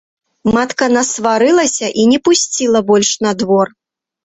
[0.55, 3.67] Матка насварылася і не пусціла больш на двор.